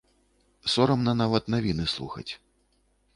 [0.75, 2.27] Сорамна нават навіны слухаць.